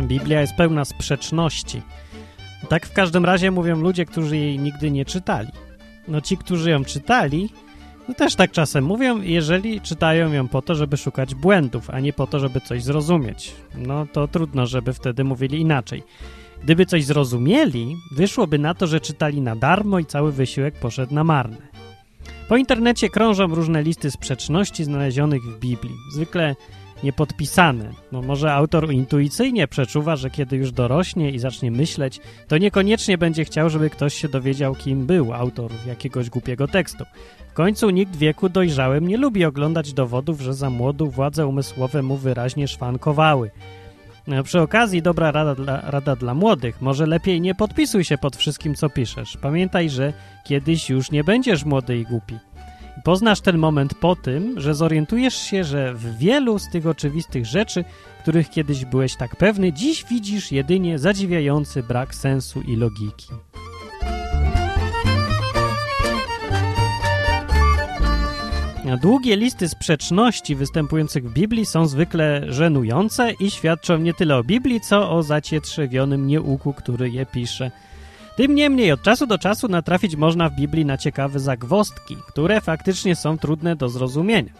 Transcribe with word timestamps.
Biblia 0.00 0.40
jest 0.40 0.54
pełna 0.54 0.84
sprzeczności. 0.84 1.82
Tak 2.68 2.86
w 2.86 2.92
każdym 2.92 3.24
razie 3.24 3.50
mówią 3.50 3.80
ludzie, 3.80 4.04
którzy 4.04 4.36
jej 4.36 4.58
nigdy 4.58 4.90
nie 4.90 5.04
czytali. 5.04 5.48
No 6.08 6.20
ci, 6.20 6.36
którzy 6.36 6.70
ją 6.70 6.84
czytali, 6.84 7.48
no 8.08 8.14
też 8.14 8.34
tak 8.34 8.50
czasem 8.50 8.84
mówią, 8.84 9.22
jeżeli 9.22 9.80
czytają 9.80 10.32
ją 10.32 10.48
po 10.48 10.62
to, 10.62 10.74
żeby 10.74 10.96
szukać 10.96 11.34
błędów, 11.34 11.90
a 11.90 12.00
nie 12.00 12.12
po 12.12 12.26
to, 12.26 12.40
żeby 12.40 12.60
coś 12.60 12.82
zrozumieć. 12.82 13.54
No 13.76 14.06
to 14.12 14.28
trudno, 14.28 14.66
żeby 14.66 14.92
wtedy 14.92 15.24
mówili 15.24 15.60
inaczej. 15.60 16.02
Gdyby 16.62 16.86
coś 16.86 17.04
zrozumieli, 17.04 17.96
wyszłoby 18.12 18.58
na 18.58 18.74
to, 18.74 18.86
że 18.86 19.00
czytali 19.00 19.40
na 19.40 19.56
darmo 19.56 19.98
i 19.98 20.06
cały 20.06 20.32
wysiłek 20.32 20.74
poszedł 20.74 21.14
na 21.14 21.24
marne. 21.24 21.56
Po 22.48 22.56
internecie 22.56 23.08
krążą 23.08 23.46
różne 23.46 23.82
listy 23.82 24.10
sprzeczności 24.10 24.84
znalezionych 24.84 25.42
w 25.42 25.58
Biblii, 25.58 25.96
zwykle 26.12 26.56
niepodpisane. 27.02 27.90
No 28.12 28.22
może 28.22 28.52
autor 28.52 28.92
intuicyjnie 28.92 29.68
przeczuwa, 29.68 30.16
że 30.16 30.30
kiedy 30.30 30.56
już 30.56 30.72
dorośnie 30.72 31.30
i 31.30 31.38
zacznie 31.38 31.70
myśleć, 31.70 32.20
to 32.48 32.58
niekoniecznie 32.58 33.18
będzie 33.18 33.44
chciał, 33.44 33.70
żeby 33.70 33.90
ktoś 33.90 34.14
się 34.14 34.28
dowiedział, 34.28 34.74
kim 34.74 35.06
był 35.06 35.34
autor 35.34 35.70
jakiegoś 35.86 36.30
głupiego 36.30 36.68
tekstu. 36.68 37.04
W 37.50 37.52
końcu 37.52 37.90
nikt 37.90 38.12
w 38.12 38.18
wieku 38.18 38.48
dojrzałym 38.48 39.08
nie 39.08 39.16
lubi 39.16 39.44
oglądać 39.44 39.92
dowodów, 39.92 40.40
że 40.40 40.54
za 40.54 40.70
młodu 40.70 41.10
władze 41.10 41.46
umysłowe 41.46 42.02
mu 42.02 42.16
wyraźnie 42.16 42.68
szwankowały. 42.68 43.50
No, 44.26 44.42
przy 44.42 44.60
okazji 44.60 45.02
dobra 45.02 45.30
rada 45.30 45.54
dla, 45.54 45.80
rada 45.90 46.16
dla 46.16 46.34
młodych. 46.34 46.82
Może 46.82 47.06
lepiej 47.06 47.40
nie 47.40 47.54
podpisuj 47.54 48.04
się 48.04 48.18
pod 48.18 48.36
wszystkim, 48.36 48.74
co 48.74 48.90
piszesz. 48.90 49.36
Pamiętaj, 49.36 49.90
że 49.90 50.12
kiedyś 50.44 50.90
już 50.90 51.10
nie 51.10 51.24
będziesz 51.24 51.64
młody 51.64 51.98
i 51.98 52.04
głupi. 52.04 52.38
Poznasz 53.04 53.40
ten 53.40 53.58
moment 53.58 53.94
po 53.94 54.16
tym, 54.16 54.60
że 54.60 54.74
zorientujesz 54.74 55.34
się, 55.34 55.64
że 55.64 55.94
w 55.94 56.18
wielu 56.18 56.58
z 56.58 56.70
tych 56.70 56.86
oczywistych 56.86 57.46
rzeczy, 57.46 57.84
których 58.22 58.50
kiedyś 58.50 58.84
byłeś 58.84 59.16
tak 59.16 59.36
pewny, 59.36 59.72
dziś 59.72 60.04
widzisz 60.04 60.52
jedynie 60.52 60.98
zadziwiający 60.98 61.82
brak 61.82 62.14
sensu 62.14 62.60
i 62.60 62.76
logiki. 62.76 63.28
Długie 68.96 69.36
listy 69.36 69.68
sprzeczności 69.68 70.54
występujących 70.54 71.30
w 71.30 71.32
Biblii 71.32 71.66
są 71.66 71.86
zwykle 71.86 72.42
żenujące 72.48 73.32
i 73.40 73.50
świadczą 73.50 73.98
nie 73.98 74.14
tyle 74.14 74.36
o 74.36 74.44
Biblii, 74.44 74.80
co 74.80 75.10
o 75.10 75.22
zacietrzewionym 75.22 76.26
nieuku, 76.26 76.72
który 76.72 77.10
je 77.10 77.26
pisze. 77.26 77.70
Tym 78.38 78.54
niemniej 78.54 78.92
od 78.92 79.02
czasu 79.02 79.26
do 79.26 79.38
czasu 79.38 79.68
natrafić 79.68 80.16
można 80.16 80.48
w 80.48 80.54
Biblii 80.54 80.84
na 80.84 80.96
ciekawe 80.96 81.38
zagwostki, 81.40 82.16
które 82.28 82.60
faktycznie 82.60 83.16
są 83.16 83.38
trudne 83.38 83.76
do 83.76 83.88
zrozumienia. 83.88 84.52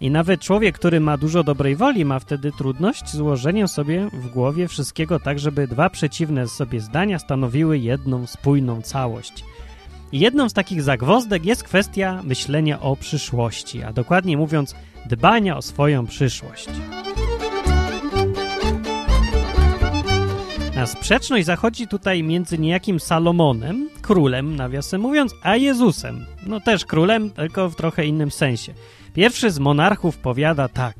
I 0.00 0.10
nawet 0.10 0.40
człowiek, 0.40 0.78
który 0.78 1.00
ma 1.00 1.16
dużo 1.16 1.44
dobrej 1.44 1.76
woli, 1.76 2.04
ma 2.04 2.18
wtedy 2.18 2.52
trudność 2.52 3.08
z 3.08 3.20
ułożeniem 3.20 3.68
sobie 3.68 4.08
w 4.12 4.28
głowie 4.28 4.68
wszystkiego 4.68 5.20
tak, 5.20 5.38
żeby 5.38 5.68
dwa 5.68 5.90
przeciwne 5.90 6.48
sobie 6.48 6.80
zdania 6.80 7.18
stanowiły 7.18 7.78
jedną 7.78 8.26
spójną 8.26 8.82
całość. 8.82 9.44
I 10.12 10.20
jedną 10.20 10.48
z 10.48 10.52
takich 10.52 10.82
zagwozdek 10.82 11.44
jest 11.44 11.64
kwestia 11.64 12.22
myślenia 12.24 12.80
o 12.80 12.96
przyszłości, 12.96 13.82
a 13.82 13.92
dokładniej 13.92 14.36
mówiąc, 14.36 14.74
dbania 15.06 15.56
o 15.56 15.62
swoją 15.62 16.06
przyszłość. 16.06 16.68
Sprzeczność 20.86 21.46
zachodzi 21.46 21.88
tutaj 21.88 22.22
między 22.22 22.58
niejakim 22.58 23.00
Salomonem, 23.00 23.90
królem, 24.02 24.56
nawiasem 24.56 25.00
mówiąc, 25.00 25.34
a 25.42 25.56
Jezusem. 25.56 26.26
No 26.46 26.60
też 26.60 26.84
królem, 26.84 27.30
tylko 27.30 27.70
w 27.70 27.76
trochę 27.76 28.06
innym 28.06 28.30
sensie. 28.30 28.74
Pierwszy 29.14 29.50
z 29.50 29.58
monarchów 29.58 30.18
powiada 30.18 30.68
tak. 30.68 30.96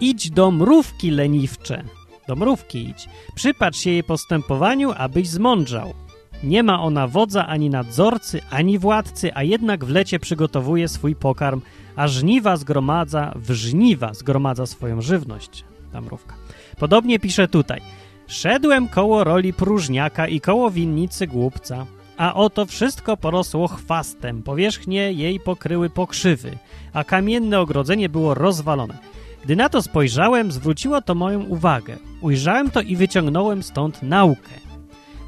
Idź 0.00 0.30
do 0.30 0.50
mrówki 0.50 1.10
leniwcze. 1.10 1.82
Do 2.28 2.36
mrówki 2.36 2.88
idź. 2.88 3.08
Przypatrz 3.34 3.78
się 3.78 3.90
jej 3.90 4.04
postępowaniu, 4.04 4.92
abyś 4.96 5.28
zmądrzał. 5.28 5.94
Nie 6.42 6.62
ma 6.62 6.82
ona 6.82 7.06
wodza 7.06 7.46
ani 7.46 7.70
nadzorcy, 7.70 8.40
ani 8.50 8.78
władcy, 8.78 9.34
a 9.34 9.42
jednak 9.42 9.84
w 9.84 9.90
lecie 9.90 10.18
przygotowuje 10.18 10.88
swój 10.88 11.14
pokarm, 11.14 11.60
a 11.96 12.08
żniwa 12.08 12.56
zgromadza, 12.56 13.32
w 13.36 13.52
żniwa 13.52 14.14
zgromadza 14.14 14.66
swoją 14.66 15.02
żywność. 15.02 15.64
Ta 15.92 16.00
mrówka. 16.00 16.34
Podobnie 16.78 17.18
pisze 17.18 17.48
tutaj. 17.48 17.80
Szedłem 18.26 18.88
koło 18.88 19.24
roli 19.24 19.52
próżniaka 19.52 20.28
i 20.28 20.40
koło 20.40 20.70
winnicy 20.70 21.26
głupca, 21.26 21.86
a 22.16 22.34
oto 22.34 22.66
wszystko 22.66 23.16
porosło 23.16 23.68
chwastem, 23.68 24.42
powierzchnie 24.42 25.12
jej 25.12 25.40
pokryły 25.40 25.90
pokrzywy, 25.90 26.58
a 26.92 27.04
kamienne 27.04 27.60
ogrodzenie 27.60 28.08
było 28.08 28.34
rozwalone. 28.34 28.98
Gdy 29.44 29.56
na 29.56 29.68
to 29.68 29.82
spojrzałem, 29.82 30.52
zwróciło 30.52 31.02
to 31.02 31.14
moją 31.14 31.42
uwagę. 31.42 31.96
Ujrzałem 32.20 32.70
to 32.70 32.80
i 32.80 32.96
wyciągnąłem 32.96 33.62
stąd 33.62 34.02
naukę. 34.02 34.50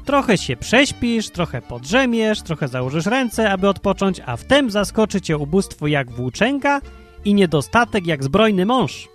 Trochę 0.05 0.37
się 0.37 0.57
prześpisz, 0.57 1.29
trochę 1.29 1.61
podrzemiesz, 1.61 2.41
trochę 2.41 2.67
założysz 2.67 3.05
ręce, 3.05 3.51
aby 3.51 3.69
odpocząć, 3.69 4.21
a 4.25 4.37
wtem 4.37 4.71
zaskoczy 4.71 5.21
cię 5.21 5.37
ubóstwo 5.37 5.87
jak 5.87 6.11
włóczęga 6.11 6.81
i 7.25 7.33
niedostatek 7.33 8.07
jak 8.07 8.23
zbrojny 8.23 8.65
mąż 8.65 9.09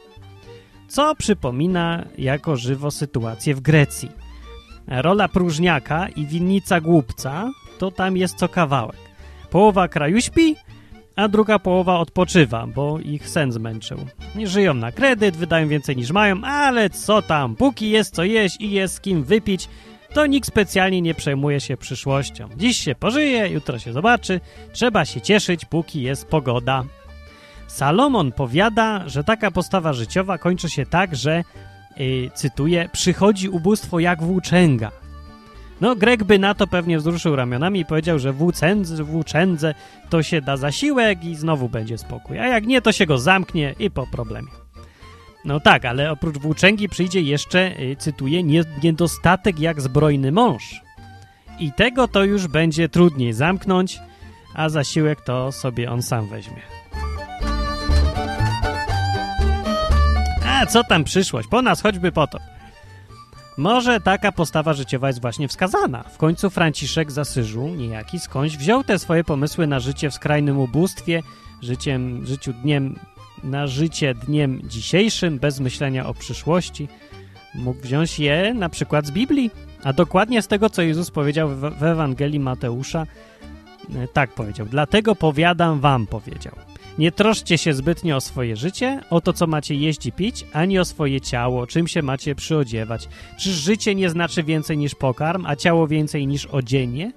co 0.95 1.15
przypomina 1.15 2.05
jako 2.19 2.57
żywo 2.57 2.91
sytuację 2.91 3.55
w 3.55 3.61
Grecji. 3.61 4.11
Rola 4.87 5.29
próżniaka 5.29 6.09
i 6.09 6.27
winnica 6.27 6.81
głupca 6.81 7.51
to 7.79 7.91
tam 7.91 8.17
jest 8.17 8.35
co 8.37 8.49
kawałek. 8.49 8.97
Połowa 9.51 9.89
kraju 9.89 10.21
śpi, 10.21 10.57
a 11.17 11.29
druga 11.29 11.59
połowa 11.59 11.99
odpoczywa, 11.99 12.67
bo 12.67 12.99
ich 12.99 13.29
sen 13.29 13.53
zmęczył. 13.53 13.99
Żyją 14.45 14.75
na 14.75 14.93
kredyt, 14.93 15.37
wydają 15.37 15.69
więcej 15.69 15.97
niż 15.97 16.11
mają, 16.11 16.45
ale 16.45 16.91
co 16.91 17.23
tam, 17.23 17.57
póki 17.57 17.91
jest 17.91 18.15
co 18.15 18.25
jeść 18.25 18.57
i 18.61 18.71
jest 18.71 18.95
z 18.95 19.01
kim 19.01 19.25
wypić, 19.25 19.69
to 20.13 20.27
nikt 20.27 20.49
specjalnie 20.49 21.01
nie 21.01 21.15
przejmuje 21.15 21.61
się 21.61 21.77
przyszłością. 21.77 22.49
Dziś 22.57 22.77
się 22.77 22.95
pożyje, 22.95 23.49
jutro 23.49 23.79
się 23.79 23.93
zobaczy, 23.93 24.41
trzeba 24.73 25.05
się 25.05 25.21
cieszyć, 25.21 25.65
póki 25.65 26.03
jest 26.03 26.27
pogoda. 26.27 26.85
Salomon 27.67 28.33
powiada, 28.33 29.09
że 29.09 29.25
taka 29.25 29.51
postawa 29.51 29.93
życiowa 29.93 30.39
kończy 30.39 30.71
się 30.71 30.87
tak, 30.87 31.17
że, 31.17 31.45
yy, 31.97 32.31
cytuję, 32.35 32.89
przychodzi 32.93 33.49
ubóstwo 33.49 34.01
jak 34.01 34.23
włóczęga. 34.23 34.91
No, 35.81 35.97
Grek 35.97 36.25
by 36.25 36.39
na 36.39 36.55
to 36.55 36.67
pewnie 36.67 36.99
wzruszył 36.99 37.37
ramionami 37.37 37.81
i 37.81 37.85
powiedział, 37.85 38.19
że 38.19 38.33
włóczędze, 38.33 39.05
włóczędze 39.05 39.75
to 40.11 40.23
się 40.23 40.41
da 40.41 40.57
zasiłek 40.57 41.25
i 41.25 41.35
znowu 41.35 41.69
będzie 41.69 41.99
spokój, 41.99 42.39
a 42.39 42.47
jak 42.47 42.67
nie, 42.67 42.83
to 42.83 42.93
się 42.93 43.07
go 43.07 43.19
zamknie 43.19 43.75
i 43.79 43.91
po 43.91 44.07
problemie. 44.07 44.49
No 45.45 45.61
tak, 45.61 45.85
ale 45.85 46.11
oprócz 46.11 46.39
włóczęgi 46.39 46.89
przyjdzie 46.89 47.21
jeszcze, 47.21 47.75
yy, 47.79 47.97
cytuję, 47.97 48.43
niedostatek 48.83 49.61
jak 49.61 49.81
zbrojny 49.81 50.33
mąż. 50.33 50.81
I 51.59 51.73
tego 51.73 52.09
to 52.09 52.25
już 52.25 52.47
będzie 52.47 52.89
trudniej 52.89 53.33
zamknąć, 53.33 54.01
a 54.55 54.69
zasiłek 54.69 55.21
to 55.21 55.53
sobie 55.53 55.91
on 55.91 56.03
sam 56.03 56.29
weźmie. 56.29 56.74
Co 60.69 60.85
tam 60.85 61.05
przyszłość? 61.05 61.49
Po 61.49 61.63
nas 61.63 61.83
choćby 61.83 62.13
po 62.13 62.27
to. 62.27 62.39
Może 63.57 64.01
taka 64.01 64.33
postawa 64.33 64.73
życiowa 64.73 65.07
jest 65.07 65.21
właśnie 65.21 65.49
wskazana. 65.49 66.03
W 66.03 66.17
końcu 66.17 66.51
Franciszek 66.51 67.13
z 67.13 67.19
Asyżu, 67.19 67.69
niejaki 67.69 68.21
skądś, 68.21 68.57
wziął 68.57 68.85
te 68.85 68.99
swoje 68.99 69.25
pomysły 69.25 69.67
na 69.67 69.81
życie 69.81 70.11
w 70.11 70.15
skrajnym 70.15 70.59
ubóstwie, 70.59 71.23
życiem, 71.63 72.27
życiu 72.27 72.53
dniem, 72.53 72.99
na 73.45 73.67
życie 73.67 74.15
dniem 74.15 74.61
dzisiejszym, 74.65 75.39
bez 75.39 75.61
myślenia 75.61 76.07
o 76.07 76.15
przyszłości. 76.15 76.89
Mógł 77.55 77.81
wziąć 77.81 78.19
je 78.19 78.55
na 78.55 78.69
przykład 78.69 79.07
z 79.07 79.11
Biblii, 79.11 79.51
a 79.85 79.93
dokładnie 79.93 80.43
z 80.43 80.49
tego, 80.49 80.71
co 80.71 80.83
Jezus 80.83 81.11
powiedział 81.11 81.49
w, 81.49 81.61
w 81.61 81.83
Ewangelii 81.83 82.41
Mateusza. 82.41 83.07
E, 83.95 84.09
tak 84.09 84.31
powiedział. 84.31 84.67
Dlatego 84.67 85.15
powiadam 85.15 85.81
wam, 85.81 86.07
powiedział. 86.07 86.55
Nie 86.99 87.13
troszcie 87.13 87.59
się 87.59 87.75
zbytnio 87.75 88.17
o 88.17 88.21
swoje 88.21 88.57
życie, 88.57 89.01
o 89.11 89.21
to, 89.21 89.33
co 89.33 89.47
macie 89.47 89.75
jeść 89.75 90.07
i 90.07 90.13
pić, 90.13 90.47
ani 90.53 90.79
o 90.79 90.85
swoje 90.85 91.21
ciało, 91.21 91.67
czym 91.67 91.89
się 91.89 92.03
macie 92.03 92.35
przyodziewać. 92.35 93.09
Czyż 93.39 93.53
życie 93.53 93.95
nie 93.95 94.11
znaczy 94.11 94.43
więcej 94.43 94.79
niż 94.79 94.95
pokarm, 94.95 95.47
a 95.47 95.57
ciało 95.57 95.87
więcej 95.87 96.27
niż 96.27 96.47
odzienie? 96.47 97.13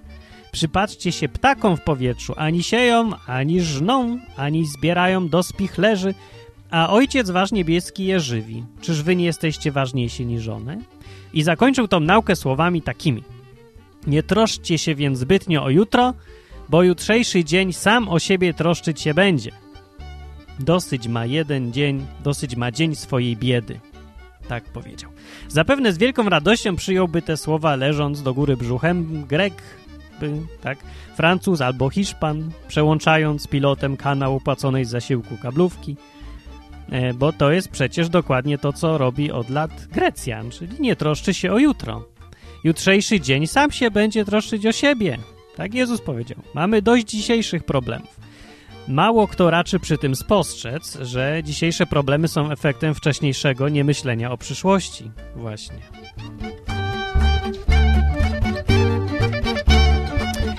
Przypatrzcie 0.51 1.11
się 1.11 1.29
ptakom 1.29 1.77
w 1.77 1.81
powietrzu, 1.81 2.33
ani 2.37 2.63
sieją, 2.63 3.09
ani 3.27 3.61
żną, 3.61 4.19
ani 4.37 4.65
zbierają 4.65 5.29
do 5.29 5.43
spichlerzy, 5.43 6.13
a 6.71 6.89
Ojciec 6.89 7.29
Wasz 7.29 7.51
Niebieski 7.51 8.05
je 8.05 8.19
żywi. 8.19 8.63
Czyż 8.81 9.03
wy 9.03 9.15
nie 9.15 9.25
jesteście 9.25 9.71
ważniejsi 9.71 10.25
niż 10.25 10.47
one? 10.47 10.77
I 11.33 11.43
zakończył 11.43 11.87
tą 11.87 11.99
naukę 11.99 12.35
słowami 12.35 12.81
takimi. 12.81 13.23
Nie 14.07 14.23
troszcie 14.23 14.77
się 14.77 14.95
więc 14.95 15.19
zbytnio 15.19 15.63
o 15.63 15.69
jutro, 15.69 16.13
bo 16.69 16.83
jutrzejszy 16.83 17.43
dzień 17.43 17.73
sam 17.73 18.09
o 18.09 18.19
siebie 18.19 18.53
troszczyć 18.53 19.01
się 19.01 19.13
będzie– 19.13 19.51
Dosyć 20.59 21.07
ma 21.07 21.25
jeden 21.25 21.73
dzień, 21.73 22.05
dosyć 22.23 22.55
ma 22.55 22.71
dzień 22.71 22.95
swojej 22.95 23.37
biedy. 23.37 23.79
Tak 24.47 24.63
powiedział. 24.63 25.11
Zapewne 25.47 25.93
z 25.93 25.97
wielką 25.97 26.29
radością 26.29 26.75
przyjąłby 26.75 27.21
te 27.21 27.37
słowa 27.37 27.75
leżąc 27.75 28.23
do 28.23 28.33
góry 28.33 28.57
brzuchem 28.57 29.25
Grek, 29.25 29.53
by, 30.19 30.31
tak, 30.61 30.77
Francuz 31.15 31.61
albo 31.61 31.89
Hiszpan, 31.89 32.51
przełączając 32.67 33.47
pilotem 33.47 33.97
kanał 33.97 34.39
płaconej 34.39 34.85
z 34.85 34.89
zasiłku 34.89 35.37
kablówki. 35.37 35.95
E, 36.89 37.13
bo 37.13 37.33
to 37.33 37.51
jest 37.51 37.69
przecież 37.69 38.09
dokładnie 38.09 38.57
to, 38.57 38.73
co 38.73 38.97
robi 38.97 39.31
od 39.31 39.49
lat 39.49 39.87
Grecjan, 39.91 40.49
czyli 40.49 40.75
nie 40.79 40.95
troszczy 40.95 41.33
się 41.33 41.51
o 41.51 41.57
jutro. 41.57 42.07
Jutrzejszy 42.63 43.19
dzień 43.19 43.47
sam 43.47 43.71
się 43.71 43.91
będzie 43.91 44.25
troszczyć 44.25 44.65
o 44.65 44.71
siebie. 44.71 45.17
Tak 45.55 45.73
Jezus 45.73 46.01
powiedział. 46.01 46.37
Mamy 46.53 46.81
dość 46.81 47.05
dzisiejszych 47.05 47.63
problemów. 47.63 48.26
Mało 48.87 49.27
kto 49.27 49.49
raczy 49.49 49.79
przy 49.79 49.97
tym 49.97 50.15
spostrzec, 50.15 50.97
że 51.01 51.41
dzisiejsze 51.43 51.85
problemy 51.85 52.27
są 52.27 52.51
efektem 52.51 52.95
wcześniejszego 52.95 53.69
niemyślenia 53.69 54.31
o 54.31 54.37
przyszłości. 54.37 55.11
Właśnie. 55.35 55.79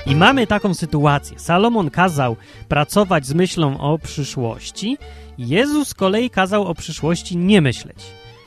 I 0.06 0.16
mamy 0.16 0.46
taką 0.46 0.74
sytuację. 0.74 1.38
Salomon 1.38 1.90
kazał 1.90 2.36
pracować 2.68 3.26
z 3.26 3.34
myślą 3.34 3.80
o 3.80 3.98
przyszłości, 3.98 4.98
Jezus 5.38 5.88
z 5.88 5.94
kolei 5.94 6.30
kazał 6.30 6.64
o 6.64 6.74
przyszłości 6.74 7.36
nie 7.36 7.60
myśleć. 7.60 8.06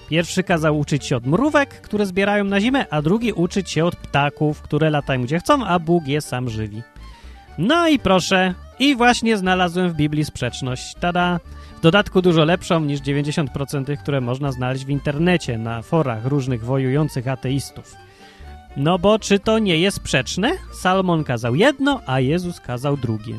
Pierwszy 0.10 0.44
kazał 0.44 0.80
uczyć 0.80 1.06
się 1.06 1.18
od 1.18 1.26
mrówek, 1.26 1.70
które 1.70 2.06
zbierają 2.06 2.44
na 2.44 2.62
zimę, 2.62 2.86
a 2.90 3.02
drugi 3.02 3.34
uczyć 3.34 3.70
się 3.72 3.86
od 3.86 3.96
ptaków, 3.96 4.62
które 4.62 4.90
latają 4.90 5.24
gdzie 5.24 5.40
chcą, 5.40 5.66
a 5.66 5.80
Bóg 5.80 6.08
je 6.08 6.22
sam 6.22 6.50
żywi. 6.50 6.82
No 7.58 7.88
i 7.88 8.00
proszę, 8.00 8.54
i 8.82 8.96
właśnie 8.96 9.38
znalazłem 9.38 9.90
w 9.90 9.96
Biblii 9.96 10.26
sprzeczność. 10.26 10.96
Tada! 11.00 11.40
W 11.78 11.82
dodatku 11.82 12.22
dużo 12.22 12.46
lepszą 12.46 12.80
niż 12.80 13.02
90% 13.02 13.86
tych, 13.86 14.00
które 14.00 14.22
można 14.22 14.52
znaleźć 14.52 14.86
w 14.86 14.90
internecie, 14.90 15.58
na 15.58 15.82
forach 15.82 16.26
różnych 16.26 16.64
wojujących 16.64 17.28
ateistów. 17.28 17.96
No 18.78 19.00
bo 19.00 19.20
czy 19.20 19.40
to 19.40 19.60
nie 19.60 19.78
jest 19.78 19.98
sprzeczne? 19.98 20.52
Salomon 20.74 21.24
kazał 21.24 21.56
jedno, 21.56 22.02
a 22.06 22.20
Jezus 22.20 22.60
kazał 22.60 22.98
drugie. 22.98 23.36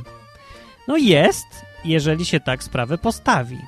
No 0.88 0.96
jest, 0.96 1.46
jeżeli 1.84 2.24
się 2.24 2.40
tak 2.40 2.62
sprawę 2.62 2.98
postawi. 2.98 3.58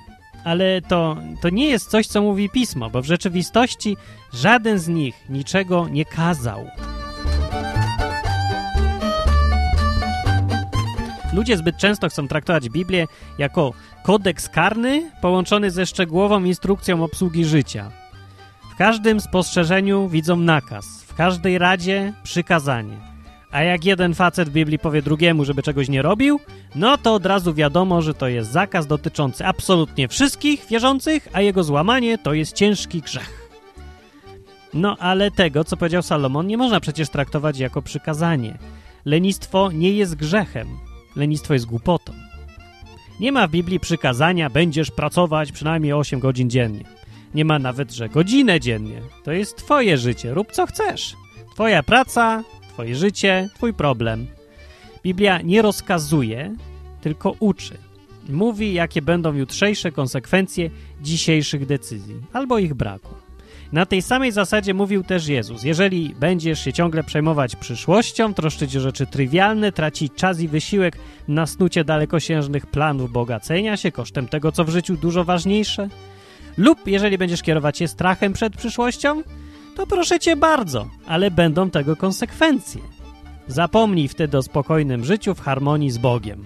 Ale 0.45 0.83
to, 0.83 1.17
to 1.43 1.49
nie 1.49 1.67
jest 1.67 1.91
coś, 1.91 2.07
co 2.07 2.23
mówi 2.23 2.51
pismo, 2.51 2.91
bo 2.91 3.03
w 3.03 3.07
rzeczywistości 3.07 3.97
żaden 4.33 4.79
z 4.79 4.89
nich 4.89 5.15
niczego 5.29 5.89
nie 5.89 6.05
kazał. 6.05 6.67
Ludzie 11.35 11.57
zbyt 11.57 11.77
często 11.77 12.09
chcą 12.09 12.29
traktować 12.29 12.69
Biblię 12.69 13.07
jako 13.39 13.73
kodeks 14.03 14.49
karny 14.49 15.11
połączony 15.21 15.71
ze 15.71 15.87
szczegółową 15.87 16.45
instrukcją 16.45 17.05
obsługi 17.05 17.45
życia. 17.45 17.91
W 18.75 18.77
każdym 18.77 19.21
spostrzeżeniu 19.21 20.09
widzą 20.09 20.37
nakaz, 20.37 20.87
w 21.07 21.15
każdej 21.15 21.59
radzie 21.59 22.13
przykazanie. 22.23 22.97
A 23.51 23.63
jak 23.63 23.85
jeden 23.85 24.15
facet 24.15 24.49
w 24.49 24.53
Biblii 24.53 24.79
powie 24.79 25.03
drugiemu, 25.03 25.45
żeby 25.45 25.63
czegoś 25.63 25.89
nie 25.89 26.03
robił, 26.03 26.41
no 26.75 26.99
to 26.99 27.15
od 27.15 27.27
razu 27.27 27.55
wiadomo, 27.55 28.03
że 28.03 28.15
to 28.15 28.29
jest 28.29 28.53
zakaz 28.53 28.87
dotyczący 28.87 29.47
absolutnie 29.47 30.09
wszystkich 30.09 30.67
wierzących, 30.71 31.29
a 31.33 31.41
jego 31.41 31.65
złamanie 31.65 32.19
to 32.19 32.35
jest 32.35 32.53
ciężki 32.53 33.01
grzech. 33.03 33.51
No 34.75 34.97
ale 34.99 35.31
tego, 35.31 35.65
co 35.65 35.77
powiedział 35.77 36.03
Salomon, 36.03 36.47
nie 36.47 36.57
można 36.57 36.81
przecież 36.81 37.09
traktować 37.09 37.59
jako 37.59 37.83
przykazanie. 37.83 38.59
Lenistwo 39.05 39.71
nie 39.73 39.93
jest 39.93 40.15
grzechem, 40.15 40.69
lenistwo 41.17 41.55
jest 41.55 41.67
głupotą. 41.67 42.13
Nie 43.21 43.33
ma 43.33 43.47
w 43.47 43.51
Biblii 43.51 43.81
przykazania, 43.81 44.51
będziesz 44.51 44.91
pracować 44.91 45.53
przynajmniej 45.53 45.93
8 45.93 46.21
godzin 46.21 46.51
dziennie. 46.51 46.85
Nie 47.35 47.45
ma 47.45 47.59
nawet, 47.59 47.93
że 47.93 48.09
godzinę 48.09 48.61
dziennie. 48.61 49.01
To 49.25 49.33
jest 49.33 49.57
twoje 49.57 49.99
życie, 49.99 50.35
rób 50.35 50.53
co 50.53 50.67
chcesz. 50.67 51.17
Twoja 51.55 51.83
praca, 51.83 52.45
twoje 52.69 52.97
życie, 52.97 53.49
twój 53.55 53.75
problem. 53.75 54.27
Biblia 55.03 55.41
nie 55.43 55.63
rozkazuje, 55.63 56.57
tylko 57.01 57.35
uczy. 57.41 57.79
Mówi, 58.29 58.75
jakie 58.75 59.03
będą 59.03 59.35
jutrzejsze 59.35 59.93
konsekwencje 59.93 60.71
dzisiejszych 61.03 61.67
decyzji 61.67 62.15
albo 62.33 62.59
ich 62.59 62.75
braku. 62.75 63.24
Na 63.75 63.87
tej 63.87 64.03
samej 64.03 64.33
zasadzie 64.33 64.75
mówił 64.75 65.05
też 65.05 65.29
Jezus. 65.29 65.63
Jeżeli 65.63 66.15
będziesz 66.21 66.65
się 66.65 66.73
ciągle 66.73 67.05
przejmować 67.05 67.57
przyszłością, 67.57 68.35
troszczyć 68.35 68.77
o 68.77 68.81
rzeczy 68.81 69.07
trywialne, 69.07 69.73
tracić 69.73 70.13
czas 70.15 70.41
i 70.41 70.49
wysiłek 70.49 70.99
na 71.29 71.47
snucie 71.47 71.85
dalekosiężnych 71.85 72.67
planów 72.67 73.13
bogacenia 73.13 73.77
się 73.77 73.93
kosztem 73.93 74.29
tego, 74.29 74.53
co 74.53 74.65
w 74.65 74.69
życiu 74.69 74.97
dużo 74.97 75.25
ważniejsze, 75.25 75.89
lub 76.57 76.87
jeżeli 76.87 77.19
będziesz 77.19 77.43
kierować 77.43 77.79
się 77.79 77.89
strachem 77.89 78.33
przed 78.33 78.57
przyszłością, 78.57 79.23
to 79.77 79.87
proszę 79.87 80.21
cię 80.21 80.37
bardzo, 80.37 80.89
ale 81.07 81.31
będą 81.31 81.71
tego 81.71 81.97
konsekwencje. 81.97 82.81
Zapomnij 83.49 84.09
wtedy 84.09 84.39
o 84.39 84.43
spokojnym 84.43 85.05
życiu 85.05 85.35
w 85.35 85.41
harmonii 85.41 85.91
z 85.91 85.99
Bogiem. 85.99 86.45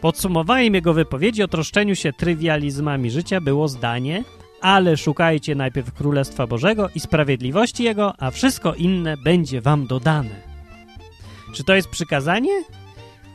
Podsumowaniem 0.00 0.74
jego 0.74 0.94
wypowiedzi 0.94 1.42
o 1.42 1.48
troszczeniu 1.48 1.94
się 1.94 2.12
trywializmami 2.12 3.10
życia 3.10 3.40
było 3.40 3.68
zdanie, 3.68 4.24
ale 4.60 4.96
szukajcie 4.96 5.54
najpierw 5.54 5.92
Królestwa 5.92 6.46
Bożego 6.46 6.88
i 6.94 7.00
sprawiedliwości 7.00 7.84
Jego, 7.84 8.14
a 8.18 8.30
wszystko 8.30 8.74
inne 8.74 9.16
będzie 9.16 9.60
wam 9.60 9.86
dodane. 9.86 10.46
Czy 11.54 11.64
to 11.64 11.74
jest 11.74 11.88
przykazanie? 11.88 12.62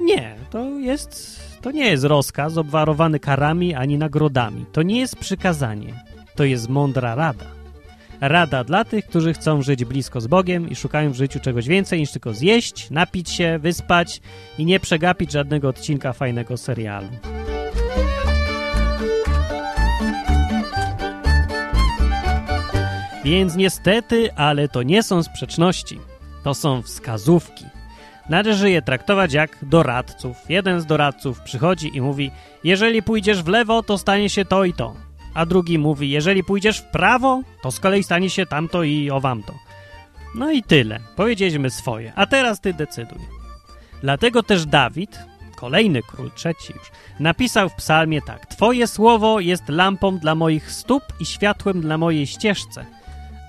Nie, 0.02 0.36
to 0.50 0.66
jest, 0.66 1.40
to 1.62 1.72
nie 1.72 1.86
jest 1.86 2.04
rozkaz 2.04 2.58
obwarowany 2.58 3.20
karami 3.20 3.76
ani 3.76 3.98
nagrodami. 3.98 4.66
To 4.72 4.82
nie 4.82 5.00
jest 5.00 5.16
przykazanie. 5.16 6.04
To 6.36 6.44
jest 6.44 6.70
mądra 6.70 7.16
rada. 7.16 7.46
Rada 8.22 8.64
dla 8.64 8.86
tych, 8.86 9.06
którzy 9.06 9.34
chcą 9.34 9.62
żyć 9.62 9.86
blisko 9.86 10.22
z 10.22 10.28
Bogiem 10.28 10.70
i 10.70 10.76
szukają 10.76 11.12
w 11.12 11.16
życiu 11.16 11.40
czegoś 11.40 11.68
więcej 11.68 12.00
niż 12.00 12.12
tylko 12.12 12.34
zjeść, 12.34 12.90
napić 12.90 13.30
się, 13.30 13.60
wyspać 13.60 14.22
i 14.58 14.66
nie 14.66 14.80
przegapić 14.80 15.32
żadnego 15.32 15.70
odcinka 15.70 16.14
fajnego 16.14 16.58
serialu. 16.58 17.08
Więc 23.24 23.56
niestety, 23.56 24.34
ale 24.36 24.68
to 24.68 24.84
nie 24.84 25.04
są 25.04 25.24
sprzeczności. 25.24 26.00
To 26.44 26.54
są 26.54 26.82
wskazówki. 26.82 27.66
Należy 28.30 28.72
je 28.72 28.82
traktować 28.82 29.34
jak 29.34 29.58
doradców. 29.62 30.38
Jeden 30.50 30.82
z 30.82 30.86
doradców 30.86 31.42
przychodzi 31.42 31.98
i 31.98 32.02
mówi: 32.02 32.32
Jeżeli 32.64 33.04
pójdziesz 33.04 33.44
w 33.44 33.48
lewo, 33.48 33.84
to 33.84 33.98
stanie 33.98 34.30
się 34.30 34.46
to 34.46 34.66
i 34.66 34.74
to. 34.74 34.96
A 35.34 35.46
drugi 35.46 35.80
mówi: 35.80 36.10
Jeżeli 36.10 36.44
pójdziesz 36.44 36.80
w 36.80 36.84
prawo, 36.84 37.42
to 37.64 37.72
z 37.72 37.80
kolei 37.80 38.04
stanie 38.04 38.30
się 38.30 38.46
tamto 38.46 38.84
i 38.84 39.12
owamto. 39.12 39.54
No 40.36 40.52
i 40.52 40.64
tyle. 40.64 41.00
Powiedzieliśmy 41.16 41.70
swoje. 41.70 42.14
A 42.16 42.26
teraz 42.26 42.60
ty 42.60 42.74
decyduj. 42.74 43.20
Dlatego 44.02 44.44
też 44.44 44.66
Dawid, 44.66 45.20
kolejny 45.56 46.02
król, 46.04 46.32
trzeci 46.36 46.74
już, 46.74 46.92
napisał 47.20 47.70
w 47.70 47.76
psalmie 47.76 48.22
tak: 48.22 48.46
Twoje 48.46 48.88
słowo 48.88 49.40
jest 49.40 49.70
lampą 49.70 50.18
dla 50.18 50.36
moich 50.36 50.72
stóp 50.72 51.04
i 51.20 51.26
światłem 51.26 51.82
dla 51.82 51.98
mojej 51.98 52.28
ścieżce 52.28 52.86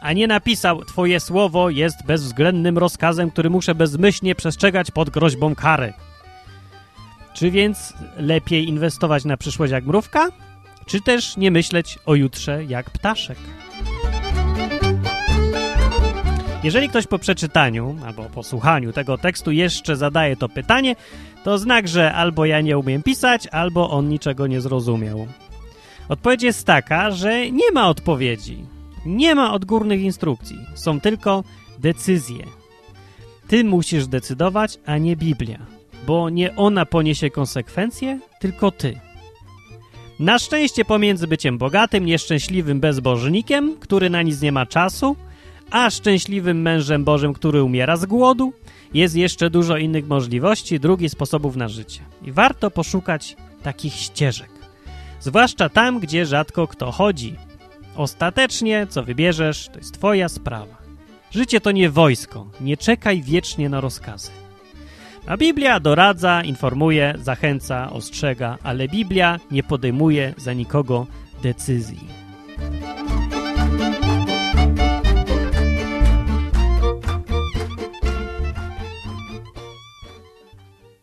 a 0.03 0.13
nie 0.13 0.27
napisał 0.27 0.85
Twoje 0.85 1.21
słowo 1.21 1.71
jest 1.71 2.07
bezwzględnym 2.07 2.79
rozkazem, 2.79 3.31
który 3.31 3.51
muszę 3.51 3.75
bezmyślnie 3.75 4.35
przestrzegać 4.35 4.91
pod 4.91 5.11
groźbą 5.11 5.55
kary. 5.55 5.93
Czy 7.35 7.51
więc 7.51 7.95
lepiej 8.17 8.69
inwestować 8.69 9.25
na 9.25 9.37
przyszłość 9.37 9.73
jak 9.73 9.85
mrówka, 9.85 10.29
czy 10.87 11.01
też 11.01 11.37
nie 11.37 11.51
myśleć 11.51 11.99
o 12.07 12.15
jutrze 12.15 12.65
jak 12.65 12.91
ptaszek? 12.91 13.39
Jeżeli 16.63 16.89
ktoś 16.89 17.07
po 17.07 17.19
przeczytaniu 17.19 17.97
albo 18.07 18.25
po 18.25 18.43
słuchaniu 18.43 18.93
tego 18.93 19.19
tekstu 19.19 19.51
jeszcze 19.51 19.97
zadaje 19.97 20.37
to 20.37 20.49
pytanie, 20.49 20.97
to 21.45 21.59
znak, 21.59 21.89
że 21.89 22.13
albo 22.13 22.45
ja 22.45 22.61
nie 22.61 22.79
umiem 22.79 23.03
pisać, 23.03 23.47
albo 23.47 23.91
on 23.91 24.09
niczego 24.09 24.47
nie 24.47 24.61
zrozumiał. 24.61 25.27
Odpowiedź 26.09 26.43
jest 26.43 26.67
taka, 26.67 27.11
że 27.11 27.51
nie 27.51 27.73
ma 27.73 27.89
odpowiedzi. 27.89 28.72
Nie 29.07 29.35
ma 29.35 29.53
odgórnych 29.53 30.01
instrukcji, 30.01 30.59
są 30.75 31.01
tylko 31.01 31.45
decyzje. 31.79 32.45
Ty 33.49 33.65
musisz 33.65 34.07
decydować, 34.07 34.79
a 34.87 34.99
nie 34.99 35.17
Biblia, 35.17 35.59
bo 36.07 36.31
nie 36.31 36.57
ona 36.57 36.87
poniesie 36.87 37.31
konsekwencje, 37.31 38.21
tylko 38.41 38.71
ty. 38.71 39.01
Na 40.19 40.39
szczęście 40.39 40.85
pomiędzy 40.85 41.27
byciem 41.27 41.59
bogatym, 41.59 42.07
nieszczęśliwym 42.07 42.81
bezbożnikiem, 42.81 43.77
który 43.81 44.11
na 44.11 44.23
nic 44.23 44.43
nie 44.43 44.53
ma 44.53 44.67
czasu, 44.67 45.17
a 45.71 45.91
szczęśliwym 45.91 46.63
mężem 46.63 47.05
Bożym, 47.05 47.33
który 47.33 47.63
umiera 47.63 47.97
z 47.97 48.07
głodu, 48.07 48.53
jest 48.95 49.17
jeszcze 49.17 49.51
dużo 49.51 49.77
innych 49.77 50.09
możliwości, 50.09 50.81
drugich 50.81 51.11
sposobów 51.11 51.57
na 51.57 51.69
życie. 51.69 52.01
I 52.23 52.33
warto 52.33 52.71
poszukać 52.71 53.37
takich 53.63 53.95
ścieżek. 53.95 54.51
Zwłaszcza 55.21 55.69
tam, 55.69 56.01
gdzie 56.01 56.27
rzadko 56.27 56.67
kto 56.67 56.93
chodzi, 56.93 57.37
Ostatecznie, 57.97 58.87
co 58.87 59.03
wybierzesz, 59.03 59.69
to 59.73 59.79
jest 59.79 59.95
twoja 59.95 60.29
sprawa. 60.29 60.77
Życie 61.31 61.61
to 61.61 61.73
nie 61.73 61.91
wojsko, 61.91 62.47
nie 62.61 62.77
czekaj 62.77 63.23
wiecznie 63.23 63.69
na 63.69 63.81
rozkazy. 63.81 64.31
A 65.27 65.37
Biblia 65.37 65.81
doradza, 65.81 66.43
informuje, 66.43 67.15
zachęca, 67.19 67.91
ostrzega, 67.91 68.59
ale 68.63 68.89
Biblia 68.89 69.39
nie 69.51 69.63
podejmuje 69.63 70.35
za 70.37 70.53
nikogo 70.53 71.07
decyzji. 71.43 72.22